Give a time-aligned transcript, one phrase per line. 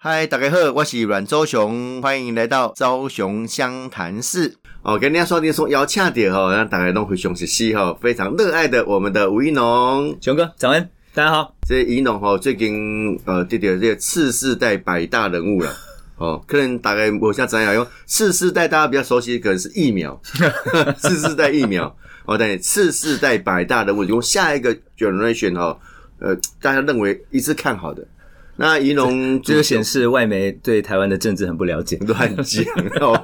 [0.00, 4.54] 嗨，大家好，我是阮周雄，欢迎来到周雄湘潭市。
[4.82, 11.52] 哦，跟大家说，你说要请点哈，让大家都会雄是西哈，非常热爱的我们的吴一农雄哥，早安，大家好。
[11.66, 15.76] 这一农哈，最近呃，对对，这个次世代百大人物了。
[16.14, 20.16] 哦，可能大概我想怎样用次世代，大家比较熟悉，可能是疫苗，
[20.98, 21.92] 次世代疫苗。
[22.24, 25.76] 哦，对，次世代百大人物，用下一个 generation 哈，
[26.20, 28.06] 呃，大家认为一致看好的。
[28.60, 32.64] 那仪农这就显示外媒对台湾的政治很不了解， 乱讲
[33.00, 33.18] 哦。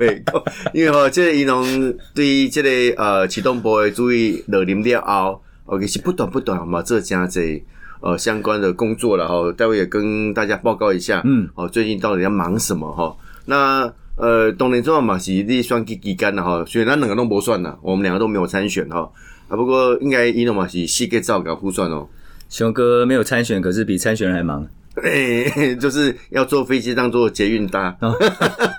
[0.72, 7.60] 因为哈，这个仪农对于这个呃启动波的注意落林了后，OK 是不短不短嘛，这家这
[8.00, 9.52] 呃相关的工作了哈。
[9.56, 13.16] 待会也跟大家报告一下，嗯，哦，最近到底要忙什么哈？
[13.46, 19.10] 那呃，当年中央嘛是你算几几干的哈，所以咱两个都不算了，我们两个都没有参选哈。
[19.48, 22.06] 啊，不过应该仪农嘛是四个照搞互算哦。
[22.48, 24.64] 熊哥没有参选，可是比参选人还忙。
[25.02, 27.96] 哎， 就是要坐飞机当做捷运搭，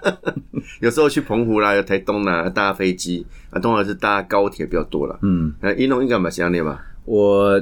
[0.79, 5.19] 有时候去澎湖啦、有台东啦搭飞机，啊，通常是搭高铁比较多了。
[5.21, 6.81] 嗯，那一龙应该蛮想你吧？
[7.05, 7.61] 我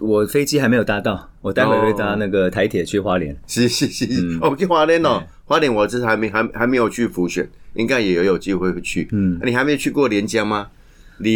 [0.00, 3.34] 我飞机还没有搭到，我待会会搭那个台铁去花莲。
[3.46, 9.08] 是是是，哦，去花莲哦，花莲我这还没还还没有去浮选，应该也有机会会去。
[9.12, 10.68] 嗯，你还没去过连江吗？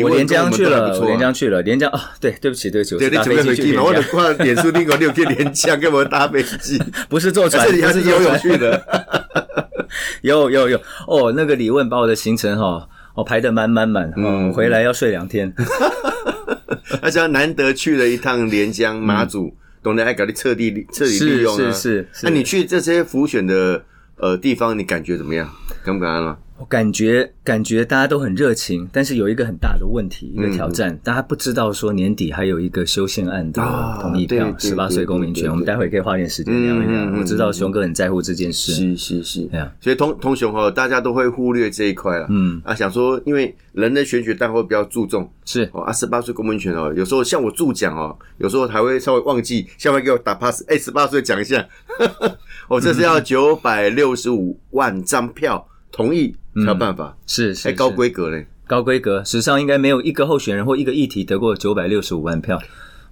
[0.03, 6.81] 我连江去了，连江去了，连江啊，对，对不起，对不起，我搭飞机去我得挂脸书那个六去连江，跟我搭飞机？
[7.09, 8.84] 不是坐船，还是游泳去的？
[10.22, 15.53] 有有有哦，那个李问把我的行程哈，哦排的满满满，嗯，回来要睡两天。
[17.03, 21.72] 而且难得去了一趟连江马祖，懂得爱搞的彻底彻底利用啊！
[21.72, 23.83] 是是，那你去这些浮选的
[24.17, 25.48] 呃地方，你感觉怎么样？
[25.84, 26.37] 敢不敢了？
[26.61, 33.62] 我感觉感觉大家都很热情，但是有一个很大的问题，一个挑战，大家不知道说年底还有一个修宪案的
[34.03, 37.19] 同意票，十八岁公民权，我们待会可以花点时间聊一聊。
[37.19, 39.48] 我知道熊哥很在乎这件事，是是是，
[39.81, 42.61] 所以通通雄哈，大家都会忽略这一块了，嗯。
[42.62, 45.66] 啊，想说因为人的选举大会比较注重是。
[45.72, 51.66] 哦啊，十八岁公民权哦，有时候像我助讲哦，有时候还会稍微忘记，下面给我打 pass，哎，十八岁讲一下，
[52.69, 55.66] 我 这是要九百六十五万张票。
[55.93, 62.61] 同意才有办法，是是高规格嘞，高规格，史上应该没有一个候选人或一个议题得过九百六十五万票。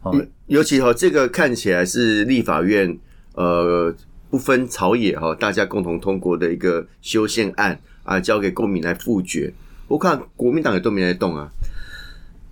[0.02, 0.14] 哦，
[0.46, 2.96] 尤其哈，这个看起来是立法院
[3.34, 3.92] 呃
[4.30, 9.52] 不分朝野哈，大家共同通过的一个修宪案啊，交给公民来复决。
[9.88, 11.50] 我看国民党也都没来动啊，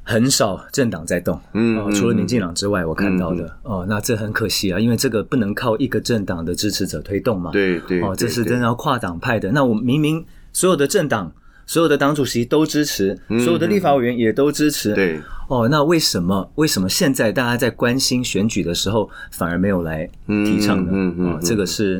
[0.07, 9.51] 很少政党在动，嗯，除了民进党之外，我看到的哦，那这很可惜啊，因为这个不能靠一个政党的支持者推动嘛，对对，哦，这是真的要跨党派的。
[9.51, 11.33] 那我明明所有的政党。
[11.69, 14.95] 所有的党主席都支持，所有的立法委员也都支持。
[14.95, 20.93] 对，哦，那为什么为什么现在大家在关心选举的时候，反而没有来提倡呢？
[20.95, 21.99] 嗯嗯，这个是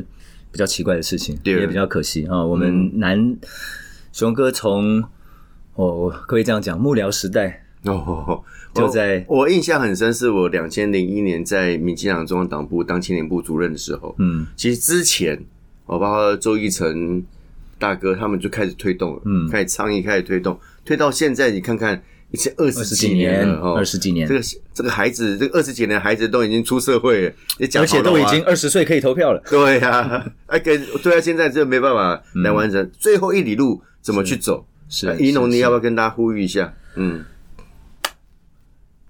[0.53, 2.41] 比较奇怪的事情，也比较可惜啊。
[2.45, 3.35] 我们南
[4.13, 5.03] 熊哥从
[5.75, 8.43] 哦，可以这样讲，幕僚时代哦，
[8.73, 14.15] 就在我印象很深，是我两千零一年在民进党中央党部当青年部主任的时候。
[14.19, 15.41] 嗯，其实之前
[15.85, 17.23] 我包括周一成。
[17.79, 24.41] 大哥，他们就开始推动了，嗯，开始倡议，开始推动，推到现在，你看看，已经二十几年了，二十几年，这个
[24.73, 29.39] 这个孩子，这个二十几年的孩子都已经出社会了，而且都已经二十岁可以投票了。
[29.47, 34.65] 对呀，哎，跟对啊，现在这没办法来完成最后一里路，怎么去走？
[34.89, 36.73] 是，宜农，你要不要跟大家呼吁一下？
[36.95, 37.23] 嗯。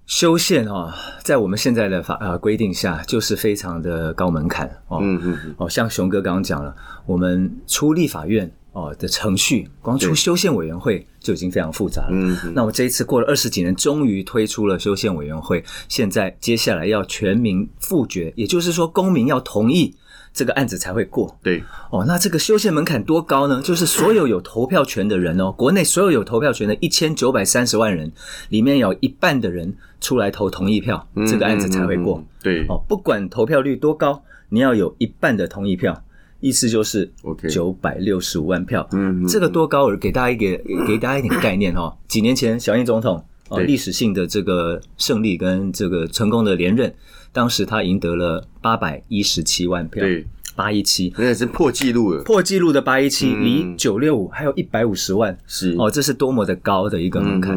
[0.08, 5.00] 修宪啊，在我们现在的法呃规定下，就是非常的高门槛哦。
[5.02, 5.54] 嗯嗯嗯。
[5.58, 6.74] 哦，像熊哥刚刚讲了，
[7.04, 12.08] 我们出立法院哦的程序，光出修宪委员会就已经非常复杂了。
[12.12, 12.52] 嗯嗯。
[12.54, 19.94] 那我这一次过了二十几年，终于推出了修宪委员会，现在接下来要全民复决，也就是说公民要同意。
[20.32, 21.36] 这个案子才会过。
[21.42, 23.60] 对哦，那这个修宪门槛多高呢？
[23.62, 28.12] 就是所有有投票权的人哦， 国内所有有投票权的一千九百三十万人
[28.48, 32.22] 里面有一半的人出来投同意票，这个案子才会过。
[32.42, 36.02] 对哦，不管投票率多高，你要有一半的同意票，
[36.40, 37.10] 意思就是
[37.50, 38.86] 九百六十五万票。
[38.92, 39.94] 嗯，这个多高？
[39.96, 41.96] 给大家一个给大家一点概念哈。
[42.06, 46.92] 几年前小英总统哦，历史性的这个胜利跟这个成功的连任。
[47.30, 55.74] 当时他赢得了八百一十七万票，对，八一七，那是破纪录了，破纪录的八一七，离九六五还有一百五十万，是。
[55.78, 57.56] 哦，这是多么的高的一个门槛。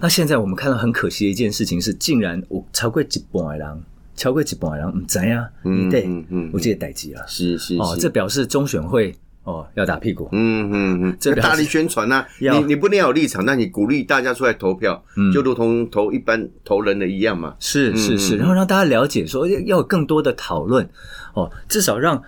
[0.00, 3.82] 那现在我们看到很可惜的一件事情是，竟然我超过一半的人，
[4.16, 6.08] 超过一半的人，唔知啊，你对，
[6.52, 9.14] 我记得逮急了，是是哦，这表示中选会。
[9.44, 15.02] 哦，要打屁股，嗯嗯嗯，这大力宣传呐，你你不能有立场，那你鼓励大家出来投票，
[15.34, 17.54] 就如同投一般投人的一样嘛。
[17.58, 20.88] 是是是，然后让大家了解说要有更多的讨论，
[21.34, 22.22] 哦，至少让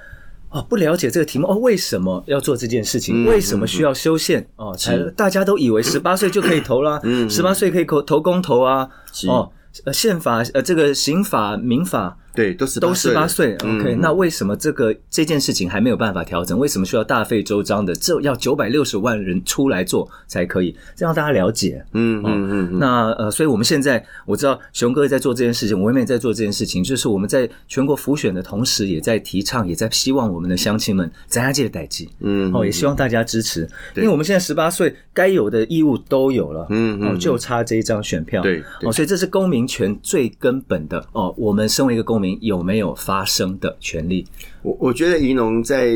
[0.51, 3.25] 哦，不了解这个题目哦，为什么要做这件事情？
[3.27, 4.47] 为什么需要修宪？
[4.57, 7.01] 哦，才大家都以为十八岁就可以投啦，
[7.31, 8.89] 十八岁可以投投公投啊，
[9.29, 9.53] 哦。
[9.85, 13.55] 呃，宪法呃，这个刑法、民法，对，都是都十八岁。
[13.57, 16.59] OK，那为什么这个这件事情还没有办法调整？
[16.59, 17.95] 为什么需要大费周章的？
[17.95, 21.85] 这要九百六十万人出来做才可以，这让大家了解。
[21.93, 22.79] 嗯嗯嗯。
[22.79, 32.09] 那呃，所以我们现在我知道熊哥在做这件事情，我们也在做这件事情，就是我们在全国浮选的同时，也在提倡，也在希望我们的乡亲们咱家界的代际。
[32.21, 32.53] 嗯。
[32.55, 36.67] 哦，也希望大家支持，因为我们现在十八岁，该有的义务都有了。
[36.71, 37.19] 嗯嗯。
[37.19, 38.41] 就差这一张选票。
[38.41, 38.63] 对。
[38.83, 39.65] 哦，所以这是公民。
[39.67, 44.27] 权最根本的哦，我们身为一个公民，有没有发声的权利？
[44.63, 45.91] 我我觉得宜农在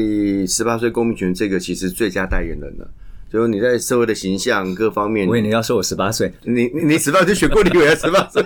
[0.47, 2.89] 十八岁公民权这个其实最佳代言人了，
[3.33, 5.27] 就是你在社会的形象各方面。
[5.27, 8.43] 我以为你要说我十八岁，你你十八岁选过立委，十八岁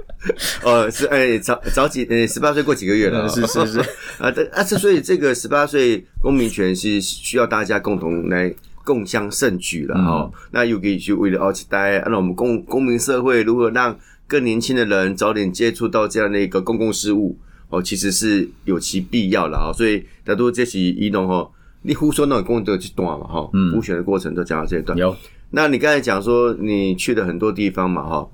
[0.64, 3.78] 哦是哎早早几呃十八岁过几个月了，是是是
[4.18, 8.54] 啊这啊这所以这个十八岁公民权是需要大家共同来。
[8.84, 13.96] 共襄盛举了哈，那又可以去为了奥期待，那我们公公民社会如何让
[14.32, 17.36] 更年轻的人早点接触到这样的一个公共事务
[17.68, 19.70] 哦，其实是有其必要的啊。
[19.76, 21.46] 所以大多这些移动哈，
[21.82, 24.96] 你胡说那种公都去断嘛哈，补选的过程都讲到这一段。
[24.96, 25.14] 有，
[25.50, 28.26] 那你刚才讲说你去了很多地方嘛哈，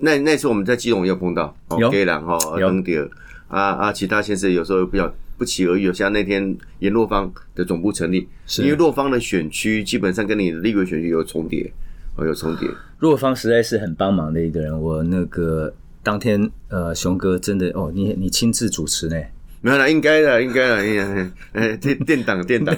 [0.00, 3.08] 那那次我们在基隆也有碰到，有给人哈，登点
[3.46, 5.14] 啊啊，其他先生有时候比较。
[5.38, 8.26] 不期而遇，像那天沿洛方的总部成立，
[8.58, 11.72] 因为洛方的选区基本上跟你的立委选区有重叠，
[12.18, 12.68] 哦，有重叠。
[12.98, 15.72] 若方实在是很帮忙的一个人，我那个
[16.02, 19.16] 当天呃，熊哥真的哦，你你亲自主持呢？
[19.60, 21.30] 没有啦，应该的，应该的，应该。
[21.52, 22.76] 哎，电电档电档，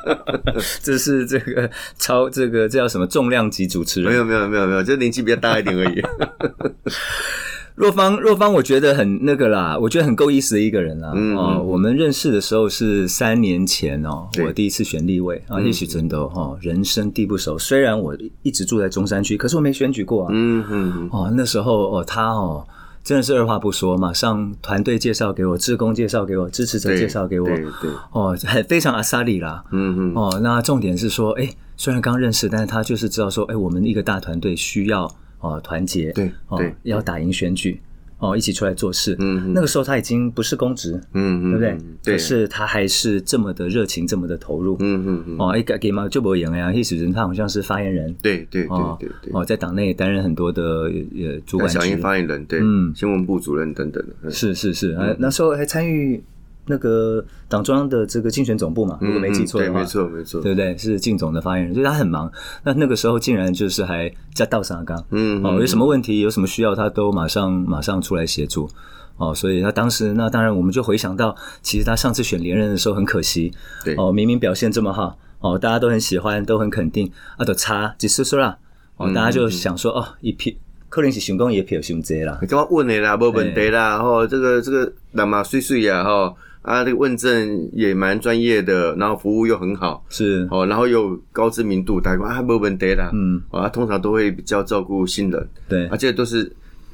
[0.82, 4.10] 这是这个超这个这叫什么重量级主持人？
[4.10, 6.02] 没有没有没有没有，就年纪比较大一点而已。
[7.78, 11.12] 若芳，若芳，我觉得很那个啦，我觉得很够意思的一个人啦。
[11.36, 17.56] 哦，我们认识的时候是三年前哦，我第一次选立委啊，也许真的哈，人生地不熟。
[17.56, 20.30] 虽然我一直住在中山区，可是我没选举过啊。
[20.32, 21.08] 嗯嗯。
[21.12, 22.66] 哦，那时候哦，他哦，
[23.04, 27.46] 真的是二话不说，马上团队介绍给我，志工介绍给我，支持者介绍给我。
[27.46, 27.90] 对对。
[28.10, 29.62] 哦，很非常阿萨里啦。
[29.70, 30.12] 嗯嗯。
[30.16, 35.08] 哦，那重点是说，哎，虽然刚认识，但是他就是知道说，哎，我们一个大团队需要。
[35.40, 37.80] 哦，团结对，哦，要打赢选举，
[38.18, 39.14] 哦，一起出来做事。
[39.20, 41.84] 嗯，那个时候他已经不是公职，嗯嗯，对不对？
[42.02, 44.76] 对，可是他还是这么的热情，这么的投入。
[44.80, 45.36] 嗯嗯嗯。
[45.38, 48.12] 哦，一个给嘛就不赢呀，一时人他好像是发言人。
[48.20, 49.32] 对对对对对。
[49.32, 51.70] 哦，在党内担任很多的呃主管。
[51.70, 54.30] 小英发言人，对，嗯，新闻部主任等等的。
[54.30, 56.22] 是是是，啊，那时候还参与。
[56.68, 60.76] 那个党中央的这个竞选总部嘛，如果没记错的话，没错没错，对不对？
[60.76, 62.30] 是竞总的发言人，所以他很忙。
[62.62, 68.68] 那那个时候竟然就是还在道上刚，嗯，哦，有什么问题，有什么需要，他都马上马上出来协助。
[69.16, 73.52] 哦，所以他当时那当然我们就回想到，其实他上次选连任的时候很可惜，
[73.84, 78.56] 对，哦，明明表现这么好，哦，大家都很喜欢，都很肯定，啊，都差几次数啦，
[78.96, 80.56] 哦，大家就想说，哦，一批
[80.88, 83.16] 可能是成功也票胸多啦，你干嘛问你啦？
[83.16, 86.32] 没问题啦，哦，这个这个那么水水呀，哈。
[86.68, 90.46] 啊，这个问政也蛮专业的，然后服务又很好，是。
[90.50, 96.52] 哦，然后又高知名度，大家啊没问题啦，嗯，啊，通常都会比较照顾新人，对，而且都是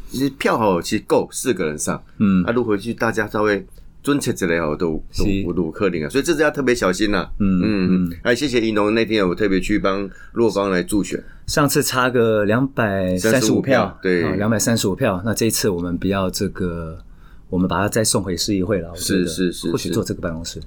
[0.08, 3.66] 其实票好，其实够四个人上，嗯，啊，如果去大家稍微
[4.00, 5.02] 尊切之类哦，都
[5.44, 16.98] 都都克林啊，所以这次要特别小心呐，嗯嗯嗯，哎，谢谢宜农那天我特别去帮洛方来助选，上次差个两百三十五票，对，两百三十五票，那这一次我们不要这个。
[17.54, 20.60] 我们把它再送回市议会了，是是是，或许做这个办公室。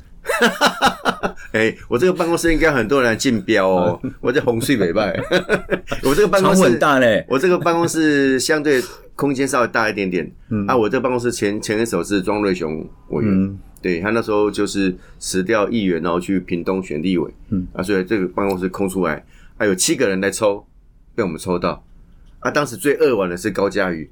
[1.52, 4.02] 哎，我这个办公室应该很多人竞标哦。
[4.22, 5.14] 我在红隧北拜，
[6.02, 7.26] 我这个办公室很大嘞。
[7.28, 8.82] 我这个办公室相对
[9.18, 10.32] 空间稍微大一点点。
[10.48, 17.30] 嗯啊，我这个办公室前前一手是庄瑞雄委员，对他那时候就是辞掉议员，然后去屏东选立委。
[17.50, 19.26] 嗯啊，所以这个办公室空出来，
[19.58, 20.66] 还有七个人来抽，
[21.16, 21.84] 被我们抽到。
[22.40, 24.10] 啊，当时最扼腕的是高嘉瑜，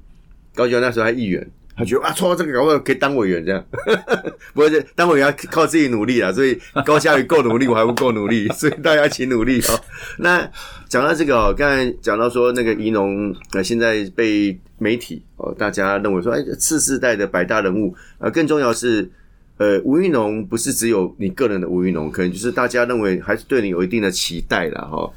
[0.54, 1.50] 高嘉瑜那时候还议员。
[1.76, 3.62] 他觉得啊，抽到这个搞不可以当委员这样，
[4.54, 9.78] 不过当委员要靠自己努力啊，所以高嘉宇够努力，我还不够努力， 所以大家一起努力哦。
[10.18, 10.50] 那
[10.88, 19.10] 讲到这个哦，刚才讲到说那个宜农呃，现在被媒体哦，大家认为说，哎，次世代的百大人物啊，更重要是
[19.58, 25.12] 呃，吴玉农不是只有你个人的吴玉农，可能就是大家认为还是对你有一定的期待了哈。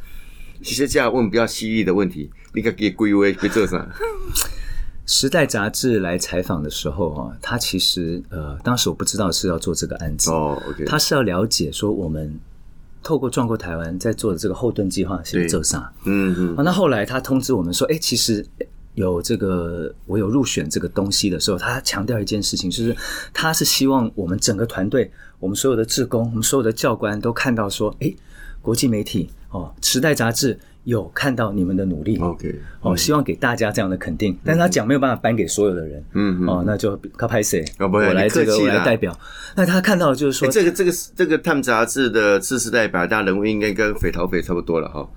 [0.61, 3.89] 其实这样问比较犀利的问题，你可以归位被这上。
[5.09, 12.39] 时代杂志来采访的时候，哈，他其实呃，当时我不知道是要做这个案子哦他是要了解说我们
[13.01, 18.45] 透过撞过台湾在做的这个后盾计划是做啥，嗯嗯，那后来他通知我们说，哎，其实
[18.93, 22.95] 有这个我有入选这个东西的时候，他强调一件事情，就是
[23.33, 28.13] 他是希望我们整个团队，我们所有的志工，我们所有的教官都看到说，哎，
[28.61, 34.37] 国际媒体哦，《时代》杂志有看到你们的努力，OK，哦，希望给大家这样的肯定。
[34.43, 37.63] 但是他讲没有办法颁给所有的人，嗯哦，那就他拍谁？
[37.79, 39.17] 我来这个我来代表。
[39.55, 45.07] 那他看到的就是说欸，这个这个这个《Time》杂志的知识代表大人物应该跟匪逃匪差不多了哈，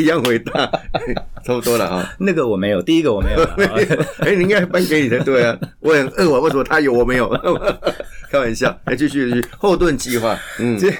[0.00, 0.66] 一样伟大，
[1.44, 2.12] 差不多了啊。
[2.18, 3.42] 那个我没有，第一个我没有
[4.20, 7.28] 哎、你应该颁给你的，对啊，我很饿啊，为什么他有我没有？
[8.30, 10.92] 开玩笑，来，继续继续，后盾计划，嗯，这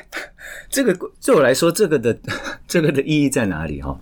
[0.68, 0.92] 这个
[1.24, 2.16] 对我来说，这个的
[2.66, 3.98] 这个的意义在哪里哈？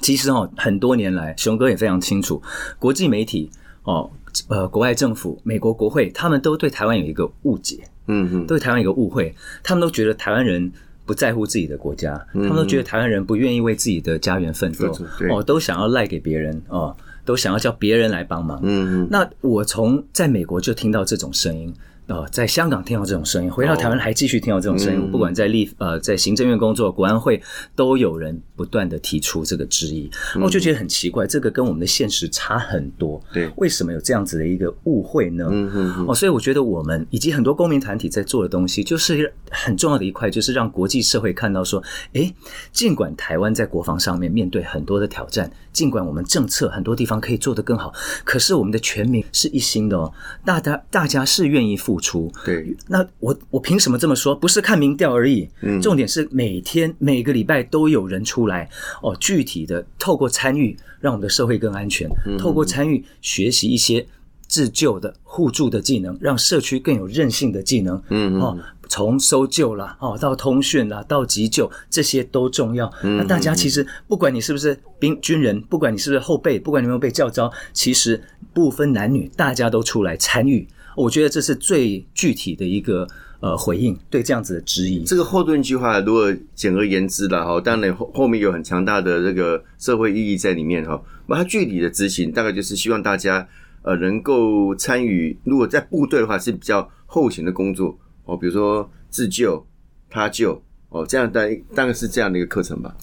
[0.00, 2.42] 其实哦，很多年来，熊哥也非常清楚，
[2.78, 3.50] 国际媒体
[3.84, 4.10] 哦，
[4.48, 10.72] 呃，国外政府、美国国会，他们都对台湾有一个误解，嗯嗯，对台湾有一个误会，他们都觉得台湾人。
[11.06, 14.92] 不在乎自己的国家，他们都觉得台湾人不愿意为自己的家园奋斗
[15.30, 16.94] 哦，都想要赖给别人，哦，
[17.24, 18.60] 都想要叫别人来帮忙。
[19.08, 21.72] 那我从在美国就听到这种声音，
[22.06, 25.00] 呃，在香港听到这种声音，回到台湾还继续听到这种声音。
[25.00, 27.40] 嗯不管在立呃在行政院工作、国安会，
[27.74, 30.10] 都有人不断的提出这个质疑，
[30.40, 33.20] 我就觉得很奇怪，这个跟我们的现实差很多。
[33.32, 35.48] 对为什么有这样子的一个误会呢？
[35.50, 41.82] 嗯嗯嗯，哦，所以我觉得我们以及很多公民团体在做的东西，就是很重要的一块，就是让国际社会看到说，
[42.12, 42.34] 诶，
[42.72, 47.92] 尽管台湾在国防上面面对很多的挑战，尽管我们政策很多地方可以做得更好，
[48.24, 50.12] 可是我们的全民是一心的哦，
[50.44, 52.30] 大家大家是愿意付出。
[52.44, 54.34] 对，那我我凭什么这么说？
[54.34, 58.68] 不是看民调而已，嗯重点是每天每个礼拜都有人出来
[59.02, 64.06] 哦，具体的透过参与，让我们的社会更安全；嗯透过参与学习一些
[64.46, 67.96] 自救的互助的技能，让社区更有韧性的技能。
[68.10, 72.92] 嗯嗯哦，从搜救啦，哦，到通讯啦，到急救，这些都重要。
[73.02, 78.22] 嗯那大家其实不管你是不是兵军人，不管你是不是后辈，不管你有没有被叫招，其实
[78.54, 80.66] 不分男女，大家都出来参与。
[80.96, 83.06] 我觉得这是最具体的一个
[83.40, 85.04] 呃回应，对这样子的质疑。
[85.04, 91.00] 这个后盾计划，如果简而言之了哈，当然后后面有很强大的这个社会意义在里面哈。
[91.26, 93.46] 那它具体的执行，大概就是希望大家
[93.82, 99.64] 呃能够参与，如果在部队的话是比较后勤的工作哦，比如说自救、
[100.08, 101.42] 他救哦，这样大
[101.74, 102.96] 大概是这样的一个课程吧。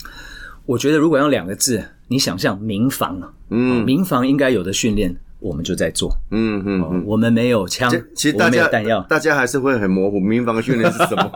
[0.65, 6.09] 我觉得如果用两个字，你想象民防啊，嗯民防应该有的训练，我们就在做。
[6.31, 11.31] 嗯嗯我们没有枪，其实大家弹药，大家还是会很模糊，民防训练是什么？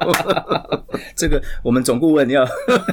[1.15, 2.43] 这个我们总顾问要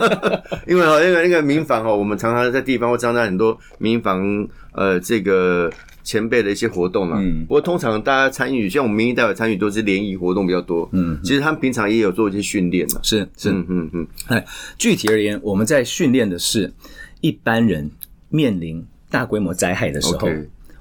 [0.67, 5.71] 因为哈，那个那个民防哦，我们常常在地方会参加很多民防呃这个
[6.03, 7.19] 前辈的一些活动嘛。
[7.21, 10.89] 嗯不过通常大家参与，像我们民意代表参与都是联谊活动比较多。
[10.93, 12.99] 嗯其实他们平常也有做一些训练的。
[13.03, 14.45] 是是嗯嗯嗯，哎，
[14.77, 16.73] 具体而言，我们在训练的是
[17.21, 17.91] 一般人
[18.29, 20.29] 面临大规模灾害的时候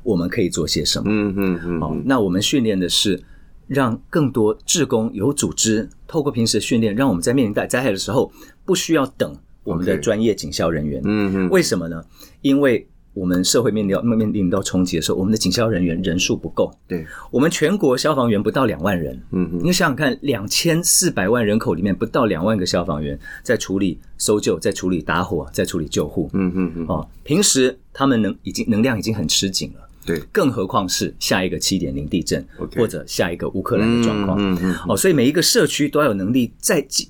[0.04, 1.06] 我们可以做些什么？
[1.08, 3.22] 嗯嗯嗯哦嗯，那我们训练的是
[3.68, 8.32] 让更多志工有组织，透过平时的训练，让我们在面临大灾害的时候，
[8.66, 11.02] 不需要等我们的专业警消人员。
[11.06, 12.04] 嗯嗯，为什么呢？
[12.42, 16.76] 因为我们社会面临到面临到冲击的时候，我们的警消人员人数不够。
[16.88, 26.28] 对，我们全国消防员不到两万人，嗯嗯你想想看，两千四百万人口里面不到两万个消防员在处理搜救，在处理打火，在处理救护。
[26.34, 29.90] 嗯嗯嗯，哦，平时他们能已经能量已经很吃紧了。
[30.06, 32.46] 对，更何况是下一个七点零地震
[32.76, 34.38] 或者下一个乌克兰的状况。
[34.40, 37.06] 嗯嗯哦，所以每一个社区都要有能力在自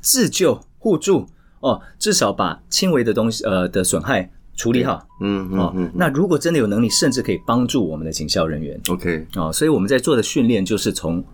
[0.00, 1.26] 自救互助
[1.60, 5.90] 哦，至少把轻微的东西呃的损害处理好嗯嗯哦嗯。
[5.94, 9.52] 那如果真的有能力，甚至可以帮助我们的警校人员，OK 哦。
[9.52, 11.24] 所以我们在做的训练就是从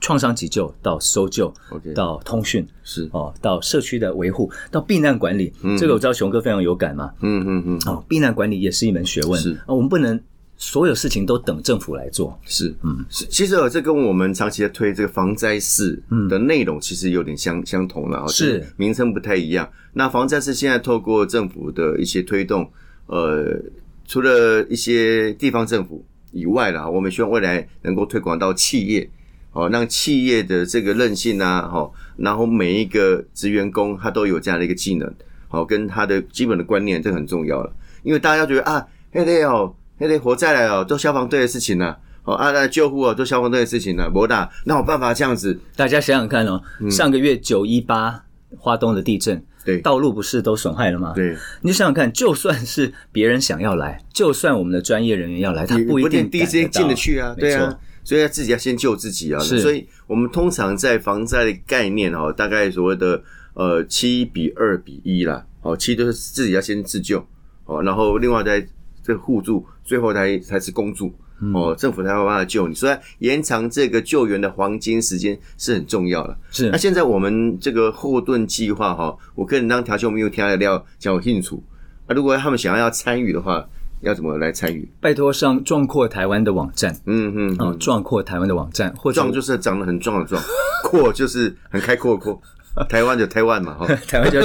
[0.00, 5.52] 创伤急救到搜救 OK，到通讯是，哦，到社区的维护，到避难管理。
[5.62, 7.10] 嗯这个我知道熊哥非常有感嘛。
[7.20, 9.40] 嗯嗯嗯，哦，避难管理也是一门学问。
[9.40, 10.20] 是啊，我们不能
[10.66, 12.38] 所有事情都等政府来做。
[12.46, 19.68] 是，嗯，是，其实哦这跟我们长期在推这个防灾室的内容其实有点相相同了，哦是名称不太一样。
[19.92, 22.70] 那防灾室现在透过政府的一些推动，
[23.06, 23.60] 呃，
[24.06, 26.02] 除了一些地方政府
[26.32, 29.10] 以外啦，我们希望未来能够推广到企业，
[29.52, 35.14] 哦，让企业的这个韧性啊，哈，然后每一个职员工他都有这样的一个技能，
[35.48, 37.70] 好，跟他的基本的观念，这很重要了。
[38.02, 45.58] 因为大家觉得啊，那个哦，那个火灾来了，都消防队的事情呢、哦啊，那救护哦，做消防队的事情呢、不大，那有办法这样子？
[45.76, 46.60] 大家想想看哦，
[46.90, 48.24] 上个月九一八
[48.58, 49.80] 花东的地震，嗯对。
[49.80, 59.40] 道路不是都损害了吗？，对，你想想看，就算是别人想要来，就算我们的专业人员要来，他不一定第一时间进得去啊，没对啊，所以要自己要先救自己啊。
[59.40, 59.60] 是。
[59.60, 63.22] 所以我们通常在防灾的概念哦，大概所谓的
[63.54, 67.24] 呃七比二比一啦，哦，七就是自己要先自救。
[67.66, 68.66] 哦，然后另外再
[69.04, 71.12] 这个互助，最后才才是公助。
[71.52, 76.34] 哦，政府才有办法救你，所以延长这个救援的黄金时间是很重要的。
[76.50, 81.62] 是，那现在我们这个后盾计划哈，我个人当条件我们有听的料讲清楚。
[82.06, 83.66] 那，如果他们想要要参与的话，
[84.00, 84.88] 要怎么来参与？
[85.00, 86.96] 拜托上壮阔台湾的网站。
[87.04, 90.40] 嗯嗯，哦，壮阔台湾的网站，或壮就是长得很壮的壮，
[90.84, 92.40] 阔就是很开阔的阔。
[92.88, 94.40] 台湾就台湾嘛， 哈，台湾就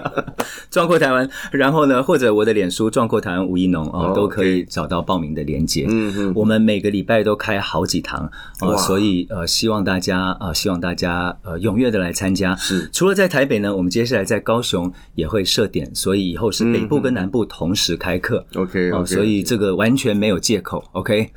[0.70, 5.86] 壮阔台湾，然后呢，或者我的脸书壮阔台湾吴一农哦，都可以找到报名的链接。
[5.88, 12.54] 嗯嗯，我们每个礼拜都开好几堂哦，所以呃，希望大家呃，希望大家呃踊跃的来参加。
[12.56, 18.46] 是，除了在台北呢，我们接下来在高雄也会设点，所以以后是北部跟南部同时开课。
[18.54, 20.82] OK，哦，所以这个完全没有借口。
[20.92, 21.30] OK，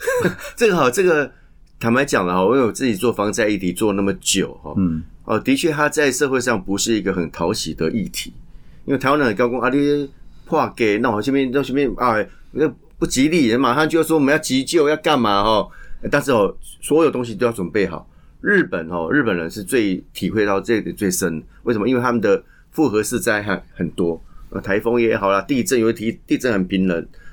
[0.55, 1.29] 这个好，这个
[1.79, 5.03] 坦白讲了哈，我有自己做防灾议题做那么久哈，嗯。
[5.31, 8.33] 哦，的确，他在社会上不是一个很讨喜的议题，
[8.83, 10.09] 因为台湾人高工啊，你
[10.43, 12.17] 破给那我这边那这边啊，
[12.51, 12.67] 那
[12.99, 15.69] 不吉利，马上就要说我们要急救要干嘛哈？
[16.11, 18.05] 但是哦，所有东西都要准备好。
[18.41, 21.87] 日本哦，日本人是最体会到这点最深，为什么？
[21.87, 24.21] 因为他们的复合式灾害很多，
[24.61, 26.89] 台风也好啦，地震有地地震很冰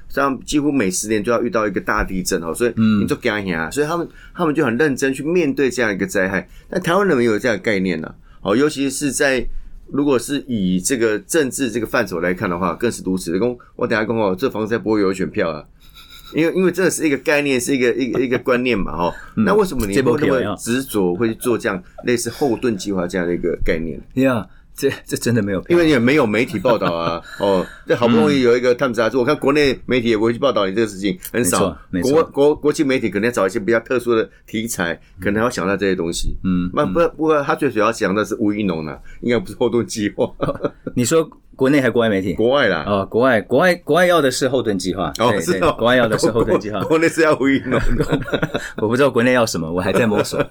[0.09, 0.15] 冷。
[0.15, 6.49] 像几乎每十年就要遇到一个大地震哦，所以你就惊吓，所以他们他们就很认真去面对这样一个灾害。
[6.71, 9.47] 但台湾人没有这样的概念呢，哦，尤其是在
[9.93, 13.38] 如果是以这个政治这个范畴来看的话，更是如此。
[13.38, 15.62] 公，我等下讲哦，这房子不会有选票啊，
[16.35, 19.15] 因为因为这是一个概念，是一个一个一个观念嘛，哈。
[19.37, 24.00] 那为什么你会那么执着会去做这样类似后盾计划这样的一个概念？
[24.25, 24.47] 呀。
[24.78, 27.20] 这这真的没有，因为也没有媒体报道啊。
[27.40, 31.76] 哦，这好不容易有一个他们杂志，我看国内媒体也不会去报道你这个事情，很少。
[32.02, 36.37] 国国国际媒体可能要找一些比较特殊的题材，可能要想到这些东西。
[36.44, 40.30] 嗯，那不不过他最主要想的是吴一农呢，应该不是后盾计划。
[40.94, 42.35] 你说国内还国外媒体？
[42.35, 42.85] 国外啦。
[42.87, 45.12] 哦，国外国外国外要的是后盾计划。
[45.18, 46.80] 哦，是国外要的是后盾计划。
[46.85, 47.80] 国内是要吴一农。
[48.78, 50.40] 我不知道国内要什么，我还在摸索。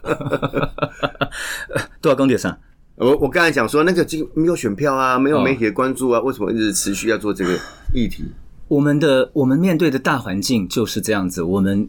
[2.01, 2.57] 多少公里上？
[2.97, 7.53] 我我刚才讲说那个这没有选票啊，没有媒体的关注啊，为什么一直持续要做这个
[7.93, 8.23] 议题？
[8.67, 11.87] 我们的我们面对的大环境就是这样子，我们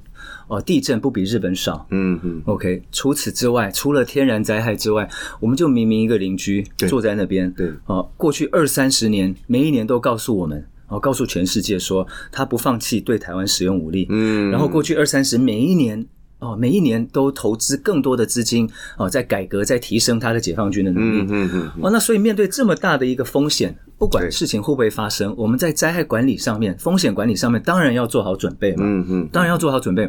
[0.48, 2.82] 哦地震不比日本少，嗯嗯，OK。
[2.92, 5.09] 除此之外，除了天然灾害之外，
[5.40, 16.06] 我们就明明一个邻居坐在那边，对，哦，过去二三十年，每一年都告诉我们，哦，告诉全世界说他不放弃对台湾使用武力，嗯，然后过去二三十每一年。
[16.40, 21.22] 哦，每一年都投资更多的资金哦，在改革，在提升他的解放军的能力。
[21.22, 21.83] 嗯嗯嗯。
[21.83, 28.85] 哦，那所以面对这么大的一个风险，不管事情会不会发生，我们在灾害管理上面、风险管理上面，当然要做好准备嘛。
[28.87, 29.29] 嗯嗯。
[29.33, 30.09] 当然要做好准备。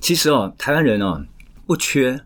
[0.00, 1.24] 其实哦，台湾人哦，
[1.66, 2.20] 不缺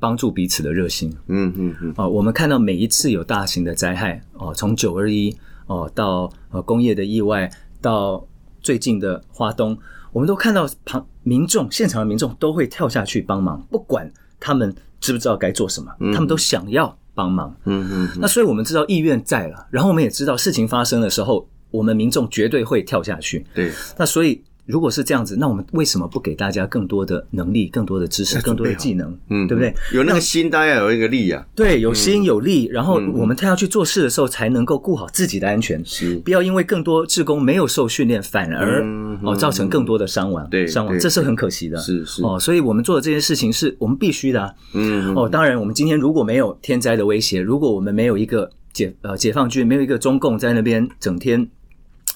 [0.00, 1.16] 帮助彼此的热心。
[1.28, 1.94] 嗯嗯嗯。
[1.96, 5.32] 哦，我们看到每一次有大型的灾害哦，从九二一
[5.68, 7.48] 哦到呃工业的意外，
[7.80, 8.26] 到
[8.60, 9.78] 最近的花东。
[10.12, 17.54] 我们都看到旁民众现场的民众都会跳下去帮忙，不管他们知不知道该做什么，他们都想要帮忙。
[17.64, 18.08] 嗯嗯。
[18.20, 23.44] 那所以我们知道意愿在了，然后我们也知道事情发生的时候，我们民众绝对会跳下去。
[23.54, 23.72] 对。
[23.96, 24.42] 那所以。
[24.64, 29.18] 如果是这样子，那我们为什么不给大家更多的能力、更多的知识、更多的技能？
[29.28, 29.74] 嗯，对不对？
[29.92, 31.44] 有那个心，当然有一个力啊。
[31.54, 35.84] 对，有心有力，然后我们他要去做事的时候，才能够顾好自己的安全。
[35.84, 38.84] 是，不要因为更多职工没有受训练，反而
[39.24, 40.48] 哦造成更多的伤亡。
[40.48, 41.76] 对，伤亡，这是很可惜的。
[41.78, 44.54] 是是哦，所以我们做的这件事情是我们必须的。
[44.74, 51.48] 嗯哦，当然，我们今天如果没有天灾的威胁，如果我们没有一个解呃解放军，没有一个中共在那边整天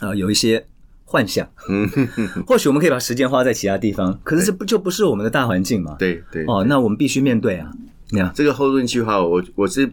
[0.00, 0.64] 呃有一些。
[1.08, 1.88] 幻想，嗯，
[2.46, 5.94] 或许我们可以把时间花在其他地方，可是这不就不是我们的大环境嘛？
[6.00, 7.70] 对对，哦，那我们必须面对啊。
[8.10, 9.88] 你看这个后盾计划，我我是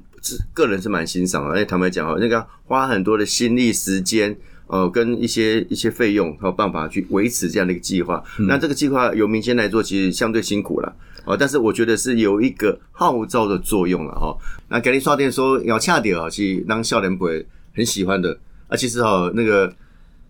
[0.53, 1.51] 个人是蛮欣赏的。
[1.51, 8.23] 而且坦白讲哦，那个花很多的心力、时间，呃，跟一些一些费用还有办法去维持这样的一个计划。
[8.47, 10.95] 那这个计划由民间来做，其实相对辛苦了
[11.25, 11.37] 哦。
[11.37, 14.35] 但是我觉得是有一个号召的作用了哈。
[14.67, 17.45] 那给你刷电说要恰点啊，其实让笑脸不会
[17.75, 18.35] 很喜欢的
[18.67, 18.75] 啊。
[18.75, 19.71] 其实哈那个。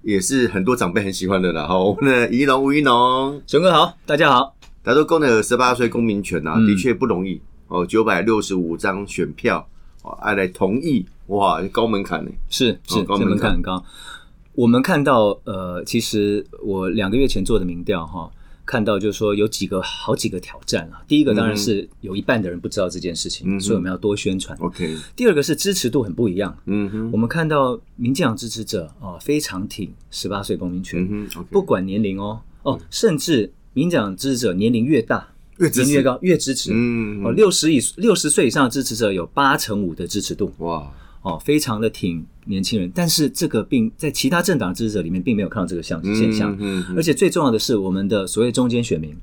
[0.04, 1.66] 也是很多长辈很喜欢的啦。
[1.66, 4.54] 哈，我们的宜农吴宜农，熊哥好，大家好。
[4.84, 7.86] 他说，公的十八岁公民权啊，的确不容易哦。
[7.86, 9.66] 九百六十五张选票，
[10.02, 12.32] 哦，爱来同意，哇，高门槛呢。
[12.50, 13.82] 是是，高门槛很高。
[14.54, 18.30] 我们看到，呃，其实我两个月前做的民调，哈。
[18.66, 21.04] 看到就是说有几个好几个挑战啊。
[21.08, 24.58] 第一个当然是有一半的人不知道这件事情，所以我们要多宣传。
[24.60, 24.98] OK。
[25.16, 26.58] 第二个是支持度很不一样。
[26.66, 27.10] 嗯哼。
[27.12, 36.72] 我们看到民进党支持者哦非常挺十八岁公民权，不管年龄哦哦，甚至民进党支持者年龄越大，年龄越高越支持。
[36.74, 37.24] 嗯。
[37.24, 40.54] 哦，六十以六十岁以上的支持者有八成五的支持度。
[40.60, 40.92] 哇。
[41.24, 49.16] 哦，非常的挺年轻人，但是这个并在其他政党支持者里面并没有看到这个象现象，嗯而且最重要的是，我们的所谓中间选民。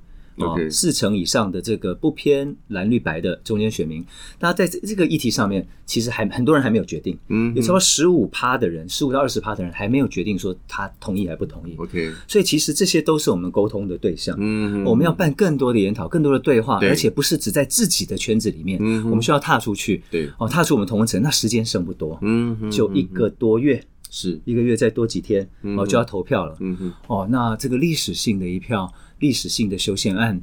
[0.47, 4.05] 哦四成以上的这个不偏蓝绿白的中间选民，
[4.39, 11.75] 大家在这这个议题上面，其实还很多人还没有决定，嗯有超过十五趴的人，十五到二十趴的人还没有决定说他同意还不同意。
[11.77, 14.37] OK，所以其实这些都是我们沟通的对象。
[14.39, 21.21] 嗯我们要办更多的研讨，更多的对话，对而且不是只在自己的圈子里面，嗯我们需要踏出去，对哦，踏出我们同温层。
[21.23, 26.57] 那时间剩不多，嗯哼就一个多月，是一个月再多几天，哦，就要投票了。
[26.61, 28.91] 嗯哼哦，那这个历史性的一票，
[29.21, 30.43] 历史性的修宪案。